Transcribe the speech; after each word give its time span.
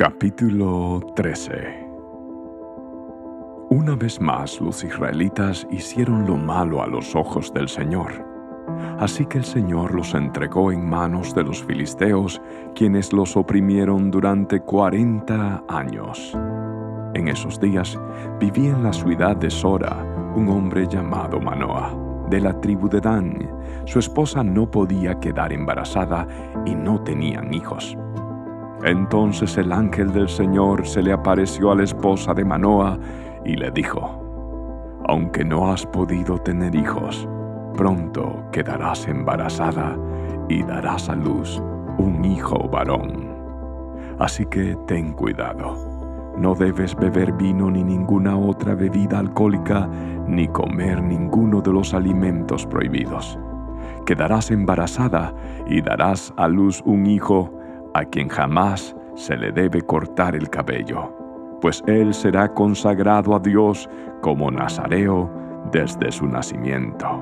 Capítulo 0.00 0.98
13 1.14 1.86
Una 3.68 3.94
vez 3.96 4.18
más 4.18 4.58
los 4.58 4.82
israelitas 4.82 5.66
hicieron 5.70 6.26
lo 6.26 6.38
malo 6.38 6.82
a 6.82 6.86
los 6.86 7.14
ojos 7.14 7.52
del 7.52 7.68
Señor. 7.68 8.10
Así 8.98 9.26
que 9.26 9.36
el 9.36 9.44
Señor 9.44 9.94
los 9.94 10.14
entregó 10.14 10.72
en 10.72 10.88
manos 10.88 11.34
de 11.34 11.44
los 11.44 11.62
filisteos, 11.62 12.40
quienes 12.74 13.12
los 13.12 13.36
oprimieron 13.36 14.10
durante 14.10 14.60
cuarenta 14.60 15.62
años. 15.68 16.34
En 17.12 17.28
esos 17.28 17.60
días 17.60 18.00
vivía 18.40 18.70
en 18.70 18.84
la 18.84 18.94
ciudad 18.94 19.36
de 19.36 19.50
Sora 19.50 20.02
un 20.34 20.48
hombre 20.48 20.88
llamado 20.88 21.38
Manoah, 21.38 21.94
de 22.30 22.40
la 22.40 22.58
tribu 22.58 22.88
de 22.88 23.02
Dan. 23.02 23.50
Su 23.84 23.98
esposa 23.98 24.42
no 24.42 24.70
podía 24.70 25.20
quedar 25.20 25.52
embarazada 25.52 26.26
y 26.64 26.74
no 26.74 27.02
tenían 27.02 27.52
hijos. 27.52 27.98
Entonces 28.84 29.56
el 29.58 29.72
ángel 29.72 30.12
del 30.12 30.28
Señor 30.28 30.86
se 30.86 31.02
le 31.02 31.12
apareció 31.12 31.70
a 31.70 31.74
la 31.74 31.84
esposa 31.84 32.32
de 32.34 32.44
Manoah 32.44 32.98
y 33.44 33.56
le 33.56 33.70
dijo, 33.70 34.98
Aunque 35.08 35.44
no 35.44 35.70
has 35.70 35.86
podido 35.86 36.38
tener 36.38 36.74
hijos, 36.74 37.28
pronto 37.76 38.44
quedarás 38.52 39.06
embarazada 39.08 39.96
y 40.48 40.62
darás 40.62 41.08
a 41.08 41.14
luz 41.14 41.62
un 41.98 42.24
hijo 42.24 42.68
varón. 42.68 43.28
Así 44.18 44.46
que 44.46 44.76
ten 44.86 45.12
cuidado 45.12 45.90
no 46.40 46.54
debes 46.54 46.96
beber 46.96 47.32
vino 47.32 47.70
ni 47.70 47.84
ninguna 47.84 48.34
otra 48.34 48.74
bebida 48.74 49.18
alcohólica, 49.18 49.86
ni 50.26 50.48
comer 50.48 51.02
ninguno 51.02 51.60
de 51.60 51.70
los 51.70 51.92
alimentos 51.92 52.64
prohibidos. 52.64 53.38
Quedarás 54.06 54.50
embarazada 54.50 55.34
y 55.66 55.82
darás 55.82 56.32
a 56.38 56.48
luz 56.48 56.82
un 56.86 57.06
hijo 57.06 57.59
a 57.94 58.04
quien 58.04 58.28
jamás 58.28 58.94
se 59.14 59.36
le 59.36 59.52
debe 59.52 59.82
cortar 59.82 60.34
el 60.34 60.48
cabello, 60.48 61.12
pues 61.60 61.82
él 61.86 62.14
será 62.14 62.52
consagrado 62.52 63.34
a 63.34 63.38
Dios 63.38 63.88
como 64.22 64.50
nazareo 64.50 65.30
desde 65.72 66.10
su 66.10 66.26
nacimiento. 66.26 67.20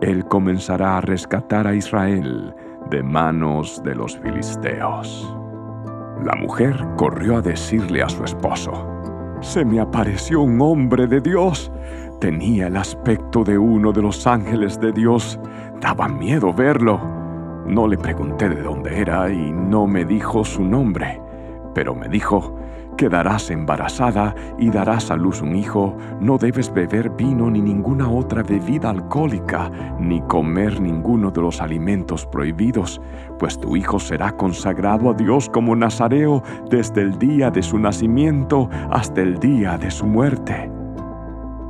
Él 0.00 0.24
comenzará 0.26 0.98
a 0.98 1.00
rescatar 1.00 1.66
a 1.66 1.74
Israel 1.74 2.54
de 2.90 3.02
manos 3.02 3.82
de 3.84 3.94
los 3.94 4.18
filisteos. 4.18 5.34
La 6.22 6.34
mujer 6.36 6.76
corrió 6.96 7.36
a 7.36 7.42
decirle 7.42 8.02
a 8.02 8.08
su 8.08 8.24
esposo, 8.24 8.72
Se 9.40 9.64
me 9.64 9.80
apareció 9.80 10.40
un 10.40 10.60
hombre 10.60 11.06
de 11.06 11.20
Dios. 11.20 11.70
Tenía 12.20 12.68
el 12.68 12.76
aspecto 12.76 13.44
de 13.44 13.58
uno 13.58 13.92
de 13.92 14.02
los 14.02 14.26
ángeles 14.26 14.80
de 14.80 14.92
Dios. 14.92 15.38
Daba 15.80 16.08
miedo 16.08 16.52
verlo. 16.52 17.00
No 17.66 17.86
le 17.86 17.96
pregunté 17.96 18.48
de 18.48 18.62
dónde 18.62 19.00
era 19.00 19.30
y 19.30 19.52
no 19.52 19.86
me 19.86 20.04
dijo 20.04 20.44
su 20.44 20.62
nombre, 20.62 21.20
pero 21.74 21.94
me 21.94 22.08
dijo, 22.08 22.54
Quedarás 22.96 23.50
embarazada 23.50 24.36
y 24.56 24.70
darás 24.70 25.10
a 25.10 25.16
luz 25.16 25.42
un 25.42 25.56
hijo. 25.56 25.96
No 26.20 26.38
debes 26.38 26.72
beber 26.72 27.10
vino 27.10 27.50
ni 27.50 27.60
ninguna 27.60 28.08
otra 28.08 28.44
bebida 28.44 28.90
alcohólica, 28.90 29.70
ni 29.98 30.20
comer 30.22 30.80
ninguno 30.80 31.32
de 31.32 31.40
los 31.40 31.60
alimentos 31.60 32.24
prohibidos, 32.24 33.00
pues 33.38 33.58
tu 33.58 33.76
hijo 33.76 33.98
será 33.98 34.36
consagrado 34.36 35.10
a 35.10 35.14
Dios 35.14 35.48
como 35.48 35.74
nazareo 35.74 36.42
desde 36.70 37.02
el 37.02 37.18
día 37.18 37.50
de 37.50 37.62
su 37.62 37.78
nacimiento 37.78 38.68
hasta 38.90 39.22
el 39.22 39.40
día 39.40 39.76
de 39.76 39.90
su 39.90 40.06
muerte. 40.06 40.70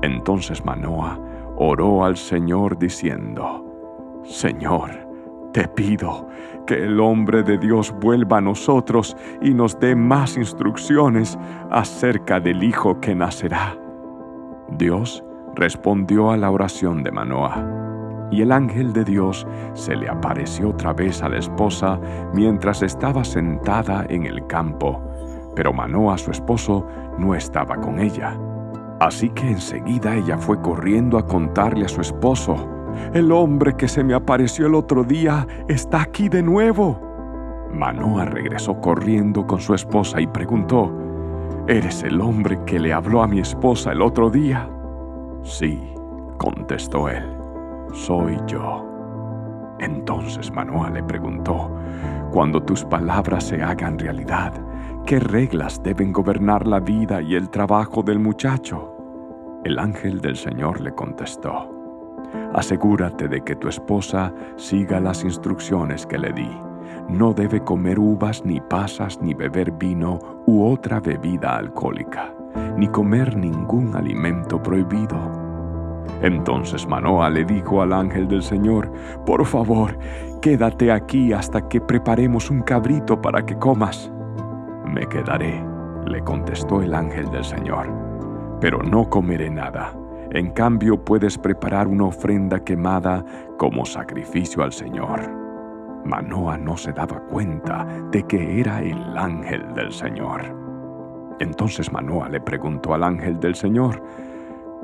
Entonces 0.02 0.62
Manoah 0.62 1.18
oró 1.56 2.04
al 2.04 2.18
Señor 2.18 2.78
diciendo, 2.78 3.64
Señor, 4.24 5.03
te 5.54 5.68
pido 5.68 6.26
que 6.66 6.74
el 6.74 6.98
hombre 6.98 7.44
de 7.44 7.58
Dios 7.58 7.94
vuelva 8.00 8.38
a 8.38 8.40
nosotros 8.40 9.16
y 9.40 9.54
nos 9.54 9.78
dé 9.78 9.94
más 9.94 10.36
instrucciones 10.36 11.38
acerca 11.70 12.40
del 12.40 12.64
hijo 12.64 13.00
que 13.00 13.14
nacerá. 13.14 13.78
Dios 14.70 15.24
respondió 15.54 16.32
a 16.32 16.36
la 16.36 16.50
oración 16.50 17.04
de 17.04 17.12
Manoah, 17.12 18.28
y 18.32 18.42
el 18.42 18.50
ángel 18.50 18.92
de 18.92 19.04
Dios 19.04 19.46
se 19.74 19.94
le 19.94 20.08
apareció 20.08 20.70
otra 20.70 20.92
vez 20.92 21.22
a 21.22 21.28
la 21.28 21.38
esposa 21.38 22.00
mientras 22.32 22.82
estaba 22.82 23.22
sentada 23.22 24.06
en 24.08 24.26
el 24.26 24.44
campo, 24.48 25.00
pero 25.54 25.72
Manoah, 25.72 26.18
su 26.18 26.32
esposo, 26.32 26.84
no 27.16 27.32
estaba 27.32 27.76
con 27.76 28.00
ella. 28.00 28.36
Así 28.98 29.28
que 29.30 29.50
enseguida 29.50 30.16
ella 30.16 30.36
fue 30.36 30.60
corriendo 30.60 31.16
a 31.16 31.26
contarle 31.26 31.84
a 31.84 31.88
su 31.88 32.00
esposo, 32.00 32.73
el 33.12 33.32
hombre 33.32 33.74
que 33.76 33.88
se 33.88 34.04
me 34.04 34.14
apareció 34.14 34.66
el 34.66 34.74
otro 34.74 35.04
día 35.04 35.46
está 35.68 36.02
aquí 36.02 36.28
de 36.28 36.42
nuevo. 36.42 37.00
Manoa 37.72 38.24
regresó 38.26 38.80
corriendo 38.80 39.46
con 39.46 39.60
su 39.60 39.74
esposa 39.74 40.20
y 40.20 40.26
preguntó, 40.26 40.92
¿Eres 41.66 42.02
el 42.02 42.20
hombre 42.20 42.58
que 42.66 42.78
le 42.78 42.92
habló 42.92 43.22
a 43.22 43.26
mi 43.26 43.40
esposa 43.40 43.92
el 43.92 44.02
otro 44.02 44.28
día? 44.28 44.68
Sí, 45.42 45.80
contestó 46.38 47.08
él, 47.08 47.24
soy 47.92 48.36
yo. 48.46 48.84
Entonces 49.80 50.52
Manoa 50.52 50.90
le 50.90 51.02
preguntó, 51.02 51.70
cuando 52.30 52.62
tus 52.62 52.84
palabras 52.84 53.44
se 53.44 53.62
hagan 53.62 53.98
realidad, 53.98 54.52
¿qué 55.06 55.18
reglas 55.20 55.82
deben 55.82 56.12
gobernar 56.12 56.66
la 56.66 56.80
vida 56.80 57.22
y 57.22 57.34
el 57.34 57.48
trabajo 57.48 58.02
del 58.02 58.18
muchacho? 58.18 58.90
El 59.64 59.78
ángel 59.78 60.20
del 60.20 60.36
Señor 60.36 60.80
le 60.80 60.94
contestó, 60.94 61.73
Asegúrate 62.54 63.26
de 63.26 63.40
que 63.40 63.56
tu 63.56 63.68
esposa 63.68 64.32
siga 64.56 65.00
las 65.00 65.24
instrucciones 65.24 66.06
que 66.06 66.18
le 66.18 66.32
di. 66.32 66.50
No 67.08 67.32
debe 67.32 67.60
comer 67.60 67.98
uvas, 67.98 68.44
ni 68.44 68.60
pasas, 68.60 69.20
ni 69.20 69.34
beber 69.34 69.72
vino 69.72 70.20
u 70.46 70.64
otra 70.64 71.00
bebida 71.00 71.56
alcohólica, 71.56 72.32
ni 72.76 72.86
comer 72.86 73.36
ningún 73.36 73.96
alimento 73.96 74.62
prohibido. 74.62 75.16
Entonces 76.22 76.86
Manoa 76.86 77.28
le 77.28 77.44
dijo 77.44 77.82
al 77.82 77.92
ángel 77.92 78.28
del 78.28 78.42
Señor, 78.42 78.92
Por 79.26 79.44
favor, 79.44 79.98
quédate 80.40 80.92
aquí 80.92 81.32
hasta 81.32 81.68
que 81.68 81.80
preparemos 81.80 82.50
un 82.50 82.62
cabrito 82.62 83.20
para 83.20 83.44
que 83.44 83.56
comas. 83.56 84.12
Me 84.86 85.06
quedaré, 85.08 85.60
le 86.06 86.20
contestó 86.20 86.82
el 86.82 86.94
ángel 86.94 87.28
del 87.32 87.44
Señor, 87.44 87.88
pero 88.60 88.80
no 88.80 89.10
comeré 89.10 89.50
nada 89.50 89.92
en 90.34 90.50
cambio, 90.50 91.04
puedes 91.04 91.38
preparar 91.38 91.86
una 91.86 92.06
ofrenda 92.06 92.58
quemada 92.58 93.24
como 93.56 93.84
sacrificio 93.84 94.64
al 94.64 94.72
Señor. 94.72 95.30
Manoa 96.04 96.58
no 96.58 96.76
se 96.76 96.92
daba 96.92 97.20
cuenta 97.26 97.86
de 98.10 98.24
que 98.24 98.60
era 98.60 98.82
el 98.82 99.16
ángel 99.16 99.72
del 99.74 99.92
Señor. 99.92 100.42
Entonces 101.38 101.92
Manoa 101.92 102.28
le 102.28 102.40
preguntó 102.40 102.94
al 102.94 103.04
ángel 103.04 103.38
del 103.38 103.54
Señor, 103.54 104.02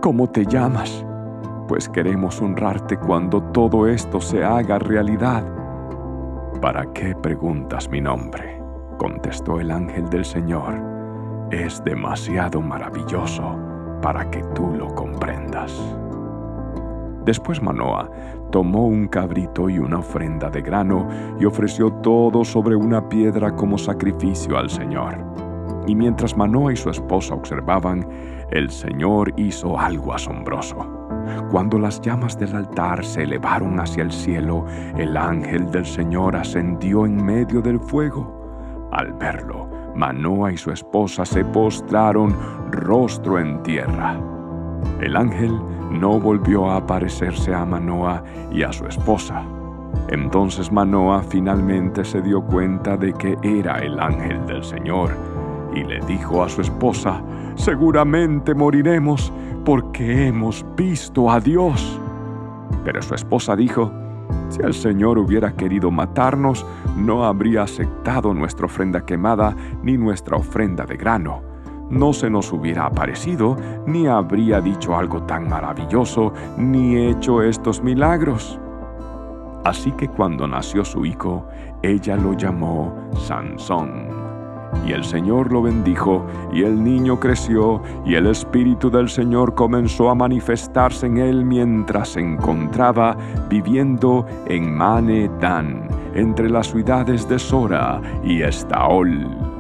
¿Cómo 0.00 0.30
te 0.30 0.46
llamas? 0.46 1.04
Pues 1.66 1.88
queremos 1.88 2.40
honrarte 2.40 2.96
cuando 2.96 3.42
todo 3.42 3.88
esto 3.88 4.20
se 4.20 4.44
haga 4.44 4.78
realidad. 4.78 5.44
¿Para 6.62 6.92
qué 6.92 7.16
preguntas 7.16 7.90
mi 7.90 8.00
nombre? 8.00 8.62
contestó 8.98 9.58
el 9.58 9.72
ángel 9.72 10.08
del 10.10 10.24
Señor. 10.24 10.80
Es 11.50 11.82
demasiado 11.82 12.60
maravilloso 12.60 13.69
para 14.00 14.30
que 14.30 14.42
tú 14.54 14.74
lo 14.76 14.94
comprendas. 14.94 15.78
Después 17.24 17.62
Manoa 17.62 18.10
tomó 18.50 18.86
un 18.86 19.06
cabrito 19.06 19.68
y 19.68 19.78
una 19.78 19.98
ofrenda 19.98 20.50
de 20.50 20.62
grano 20.62 21.06
y 21.38 21.44
ofreció 21.44 21.92
todo 21.92 22.44
sobre 22.44 22.74
una 22.74 23.08
piedra 23.08 23.54
como 23.54 23.78
sacrificio 23.78 24.58
al 24.58 24.70
Señor. 24.70 25.18
Y 25.86 25.94
mientras 25.94 26.36
Manoa 26.36 26.72
y 26.72 26.76
su 26.76 26.90
esposa 26.90 27.34
observaban, 27.34 28.06
el 28.50 28.70
Señor 28.70 29.32
hizo 29.36 29.78
algo 29.78 30.14
asombroso. 30.14 30.76
Cuando 31.50 31.78
las 31.78 32.00
llamas 32.00 32.38
del 32.38 32.54
altar 32.56 33.04
se 33.04 33.22
elevaron 33.24 33.78
hacia 33.78 34.02
el 34.02 34.12
cielo, 34.12 34.64
el 34.96 35.16
ángel 35.16 35.70
del 35.70 35.86
Señor 35.86 36.36
ascendió 36.36 37.06
en 37.06 37.22
medio 37.22 37.60
del 37.60 37.78
fuego. 37.78 38.88
Al 38.92 39.12
verlo, 39.12 39.68
Manoa 39.94 40.52
y 40.52 40.56
su 40.56 40.70
esposa 40.70 41.24
se 41.24 41.44
postraron 41.44 42.34
rostro 42.70 43.38
en 43.38 43.62
tierra. 43.62 44.18
El 45.00 45.16
ángel 45.16 45.58
no 45.90 46.18
volvió 46.18 46.70
a 46.70 46.76
aparecerse 46.76 47.54
a 47.54 47.64
Manoa 47.64 48.22
y 48.50 48.62
a 48.62 48.72
su 48.72 48.86
esposa. 48.86 49.44
Entonces 50.08 50.70
Manoa 50.70 51.22
finalmente 51.22 52.04
se 52.04 52.22
dio 52.22 52.42
cuenta 52.42 52.96
de 52.96 53.12
que 53.12 53.36
era 53.42 53.78
el 53.78 53.98
ángel 53.98 54.44
del 54.46 54.64
Señor 54.64 55.10
y 55.74 55.84
le 55.84 56.00
dijo 56.00 56.42
a 56.42 56.48
su 56.48 56.62
esposa, 56.62 57.22
seguramente 57.54 58.54
moriremos 58.54 59.32
porque 59.64 60.26
hemos 60.26 60.64
visto 60.76 61.30
a 61.30 61.40
Dios. 61.40 62.00
Pero 62.84 63.02
su 63.02 63.14
esposa 63.14 63.54
dijo, 63.54 63.92
si 64.50 64.60
el 64.62 64.74
Señor 64.74 65.18
hubiera 65.18 65.52
querido 65.52 65.90
matarnos, 65.90 66.66
no 66.96 67.24
habría 67.24 67.62
aceptado 67.62 68.34
nuestra 68.34 68.66
ofrenda 68.66 69.06
quemada 69.06 69.54
ni 69.82 69.96
nuestra 69.96 70.36
ofrenda 70.36 70.84
de 70.84 70.96
grano. 70.96 71.42
No 71.88 72.12
se 72.12 72.28
nos 72.30 72.52
hubiera 72.52 72.86
aparecido, 72.86 73.56
ni 73.86 74.06
habría 74.06 74.60
dicho 74.60 74.96
algo 74.96 75.22
tan 75.22 75.48
maravilloso, 75.48 76.32
ni 76.58 76.96
hecho 76.96 77.42
estos 77.42 77.82
milagros. 77.82 78.60
Así 79.64 79.92
que 79.92 80.08
cuando 80.08 80.46
nació 80.46 80.84
su 80.84 81.04
hijo, 81.04 81.46
ella 81.82 82.16
lo 82.16 82.34
llamó 82.34 82.94
Sansón. 83.14 84.29
Y 84.86 84.92
el 84.92 85.04
Señor 85.04 85.52
lo 85.52 85.62
bendijo, 85.62 86.24
y 86.52 86.62
el 86.62 86.82
niño 86.82 87.18
creció, 87.18 87.82
y 88.04 88.14
el 88.14 88.26
Espíritu 88.26 88.90
del 88.90 89.08
Señor 89.08 89.54
comenzó 89.54 90.10
a 90.10 90.14
manifestarse 90.14 91.06
en 91.06 91.18
él 91.18 91.44
mientras 91.44 92.10
se 92.10 92.20
encontraba 92.20 93.16
viviendo 93.48 94.26
en 94.46 94.74
Mane 94.74 95.30
Dan, 95.40 95.88
entre 96.14 96.48
las 96.50 96.70
ciudades 96.70 97.28
de 97.28 97.38
Sora 97.38 98.00
y 98.24 98.42
Estaol. 98.42 99.59